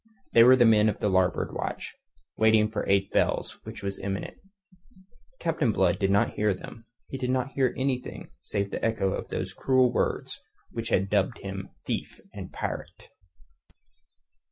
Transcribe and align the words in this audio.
They 0.33 0.43
were 0.43 0.55
the 0.55 0.65
men 0.65 0.89
of 0.89 0.99
the 0.99 1.09
larboard 1.09 1.53
watch, 1.53 1.93
waiting 2.35 2.71
for 2.71 2.83
eight 2.89 3.11
bells 3.11 3.59
which 3.65 3.83
was 3.83 3.99
imminent. 3.99 4.35
Captain 5.37 5.71
Blood 5.71 5.99
did 5.99 6.09
not 6.09 6.33
hear 6.33 6.55
them; 6.55 6.87
he 7.07 7.19
did 7.19 7.29
not 7.29 7.51
hear 7.51 7.71
anything 7.77 8.31
save 8.39 8.71
the 8.71 8.83
echo 8.83 9.13
of 9.13 9.29
those 9.29 9.53
cruel 9.53 9.93
words 9.93 10.41
which 10.71 10.89
had 10.89 11.07
dubbed 11.11 11.37
him 11.37 11.69
thief 11.85 12.19
and 12.33 12.51
pirate. 12.51 13.09